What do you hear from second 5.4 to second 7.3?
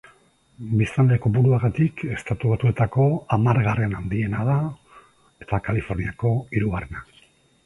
eta Kaliforniako hirugarrena.